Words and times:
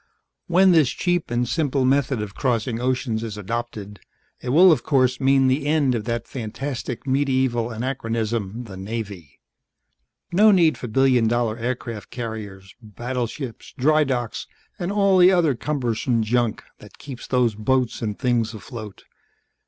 "When 0.47 0.71
this 0.71 0.89
cheap 0.89 1.29
and 1.29 1.47
simple 1.47 1.85
method 1.85 2.23
of 2.23 2.33
crossing 2.33 2.81
oceans 2.81 3.21
is 3.21 3.37
adopted, 3.37 3.99
it 4.41 4.49
will 4.49 4.71
of 4.71 4.81
course 4.81 5.19
mean 5.19 5.45
the 5.45 5.67
end 5.67 5.93
of 5.93 6.05
that 6.05 6.27
fantastic 6.27 7.05
medieval 7.05 7.69
anachronism, 7.69 8.63
the 8.63 8.77
Navy. 8.77 9.41
No 10.31 10.49
need 10.49 10.75
for 10.75 10.87
billion 10.87 11.27
dollar 11.27 11.55
aircraft 11.55 12.09
carriers, 12.09 12.73
battleships, 12.81 13.75
drydocks 13.77 14.47
and 14.79 14.91
all 14.91 15.19
the 15.19 15.31
other 15.31 15.53
cumbersome 15.53 16.23
junk 16.23 16.63
that 16.79 16.97
keeps 16.97 17.27
those 17.27 17.53
boats 17.53 18.01
and 18.01 18.17
things 18.17 18.55
afloat. 18.55 19.03